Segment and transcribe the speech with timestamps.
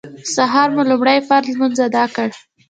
[0.35, 2.29] سهار مو لومړی فرض لمونځ اداء کړ.